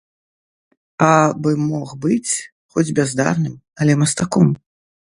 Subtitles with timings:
[1.07, 1.09] А
[1.43, 2.33] бы мог быць
[2.71, 3.55] хоць бяздарным,
[3.85, 4.55] але мастаком.